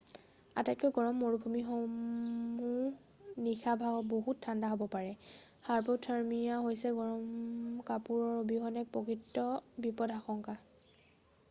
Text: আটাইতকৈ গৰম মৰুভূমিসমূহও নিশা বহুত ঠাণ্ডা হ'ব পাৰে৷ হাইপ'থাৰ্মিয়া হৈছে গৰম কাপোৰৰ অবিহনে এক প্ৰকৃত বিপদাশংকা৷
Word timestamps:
আটাইতকৈ 0.59 0.91
গৰম 0.93 1.17
মৰুভূমিসমূহও 1.23 3.35
নিশা 3.49 3.75
বহুত 4.13 4.35
ঠাণ্ডা 4.47 4.71
হ'ব 4.73 4.85
পাৰে৷ 4.97 5.69
হাইপ'থাৰ্মিয়া 5.69 6.59
হৈছে 6.69 6.95
গৰম 7.03 7.31
কাপোৰৰ 7.93 8.35
অবিহনে 8.41 8.87
এক 8.87 8.93
প্ৰকৃত 8.99 9.47
বিপদাশংকা৷ 9.87 10.59